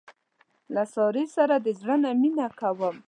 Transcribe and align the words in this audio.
له 0.75 0.83
سارې 0.93 1.25
سره 1.35 1.55
د 1.65 1.67
زړه 1.79 1.95
نه 2.03 2.11
مینه 2.21 2.47
کوم. 2.59 2.95